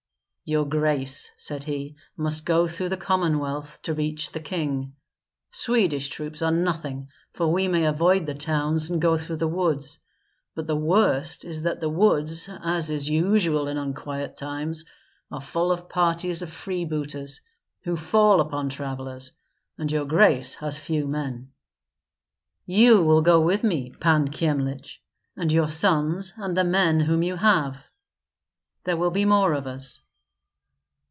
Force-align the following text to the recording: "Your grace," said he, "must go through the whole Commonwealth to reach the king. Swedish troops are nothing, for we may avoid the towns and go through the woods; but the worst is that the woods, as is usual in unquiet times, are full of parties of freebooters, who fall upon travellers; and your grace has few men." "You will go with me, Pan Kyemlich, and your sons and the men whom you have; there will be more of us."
"Your 0.43 0.65
grace," 0.65 1.31
said 1.37 1.63
he, 1.63 1.95
"must 2.17 2.43
go 2.43 2.67
through 2.67 2.89
the 2.89 2.97
whole 2.97 3.03
Commonwealth 3.05 3.79
to 3.83 3.93
reach 3.93 4.33
the 4.33 4.41
king. 4.41 4.97
Swedish 5.49 6.09
troops 6.09 6.41
are 6.41 6.51
nothing, 6.51 7.07
for 7.31 7.47
we 7.53 7.69
may 7.69 7.85
avoid 7.85 8.25
the 8.25 8.33
towns 8.33 8.89
and 8.89 9.01
go 9.01 9.15
through 9.17 9.37
the 9.37 9.47
woods; 9.47 9.97
but 10.53 10.67
the 10.67 10.75
worst 10.75 11.45
is 11.45 11.61
that 11.63 11.79
the 11.79 11.87
woods, 11.87 12.49
as 12.49 12.89
is 12.89 13.07
usual 13.09 13.69
in 13.69 13.77
unquiet 13.77 14.35
times, 14.35 14.83
are 15.31 15.39
full 15.39 15.71
of 15.71 15.87
parties 15.87 16.41
of 16.41 16.49
freebooters, 16.51 17.39
who 17.85 17.95
fall 17.95 18.41
upon 18.41 18.67
travellers; 18.67 19.31
and 19.77 19.89
your 19.89 20.03
grace 20.03 20.55
has 20.55 20.77
few 20.77 21.07
men." 21.07 21.49
"You 22.65 23.03
will 23.05 23.21
go 23.21 23.39
with 23.39 23.63
me, 23.63 23.93
Pan 24.01 24.27
Kyemlich, 24.27 24.99
and 25.37 25.49
your 25.49 25.69
sons 25.69 26.33
and 26.35 26.57
the 26.57 26.65
men 26.65 26.99
whom 26.99 27.23
you 27.23 27.37
have; 27.37 27.85
there 28.83 28.97
will 28.97 29.11
be 29.11 29.23
more 29.23 29.53
of 29.53 29.65
us." 29.65 30.01